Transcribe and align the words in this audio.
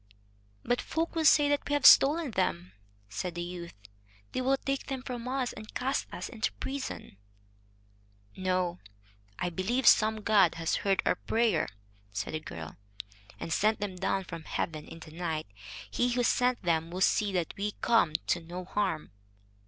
"But 0.63 0.81
folk 0.81 1.13
will 1.13 1.25
say 1.25 1.47
that 1.49 1.69
we 1.69 1.73
have 1.73 1.85
stolen 1.85 2.31
them," 2.31 2.71
said 3.07 3.35
the 3.35 3.43
youth; 3.43 3.75
"they 4.31 4.41
will 4.41 4.57
take 4.57 4.87
them 4.87 5.03
from 5.03 5.27
us, 5.27 5.53
and 5.53 5.75
cast 5.75 6.07
us 6.11 6.27
into 6.27 6.51
prison." 6.53 7.17
"No, 8.35 8.79
I 9.37 9.51
believe 9.51 9.85
some 9.85 10.21
god 10.21 10.55
has 10.55 10.77
heard 10.77 11.03
our 11.05 11.13
prayer," 11.17 11.67
said 12.09 12.33
the 12.33 12.39
girl, 12.39 12.77
"and 13.39 13.53
sent 13.53 13.79
them 13.79 13.95
down 13.95 14.23
from 14.23 14.45
heaven 14.45 14.85
in 14.87 15.01
the 15.01 15.11
night. 15.11 15.45
He 15.91 16.09
who 16.13 16.23
sent 16.23 16.63
them 16.63 16.89
will 16.89 17.01
see 17.01 17.31
that 17.33 17.53
we 17.55 17.73
come 17.81 18.13
to 18.25 18.39
no 18.41 18.65
harm." 18.65 19.11